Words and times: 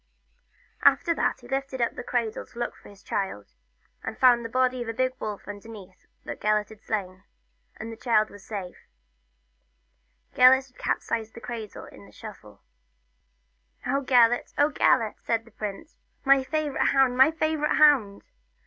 After 0.81 1.13
that 1.13 1.41
he 1.41 1.47
lifted 1.47 1.79
up 1.79 1.93
the 1.93 2.01
cradle 2.03 2.43
to 2.43 2.57
look 2.57 2.75
for 2.75 2.89
his 2.89 3.03
child, 3.03 3.53
and 4.03 4.17
found 4.17 4.43
the 4.43 4.49
body 4.49 4.81
of 4.81 4.87
a 4.89 4.93
big 4.95 5.13
wolf 5.19 5.47
underneath 5.47 6.07
that 6.23 6.41
Gelert 6.41 6.69
had 6.69 6.81
slain, 6.81 7.23
and 7.77 7.91
his 7.91 7.99
child 7.99 8.31
was 8.31 8.43
safe. 8.43 8.87
Gelert 10.33 10.65
had 10.71 10.79
capsized 10.79 11.35
the 11.35 11.39
cradle 11.39 11.85
in 11.85 12.07
the 12.07 12.11
scuffle." 12.11 12.63
Oh, 13.85 14.01
Gelert! 14.01 14.53
Oh, 14.57 14.71
Gelert!" 14.71 15.17
said 15.27 15.45
the 15.45 15.51
prince," 15.51 15.97
my 16.25 16.39
The 16.39 16.45
Story 16.45 16.61
of 16.69 16.73
Gelert. 16.73 16.77
2 16.79 16.79
1 16.79 16.85
favourite 16.87 16.91
hound, 16.95 17.17
my 17.17 17.29
favourite 17.29 17.75
hound 17.75 18.23